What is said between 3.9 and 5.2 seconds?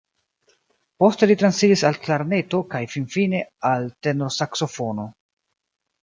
tenorsaksofono.